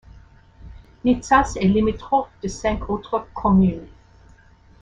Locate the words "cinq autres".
2.47-3.27